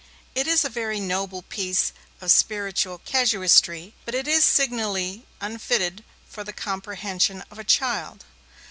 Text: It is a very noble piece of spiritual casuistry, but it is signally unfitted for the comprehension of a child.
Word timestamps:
It 0.33 0.47
is 0.47 0.65
a 0.65 0.69
very 0.69 0.99
noble 0.99 1.43
piece 1.43 1.93
of 2.21 2.31
spiritual 2.31 2.97
casuistry, 3.05 3.93
but 4.03 4.15
it 4.15 4.27
is 4.27 4.43
signally 4.43 5.27
unfitted 5.39 6.03
for 6.27 6.43
the 6.43 6.53
comprehension 6.53 7.43
of 7.51 7.59
a 7.59 7.63
child. 7.63 8.25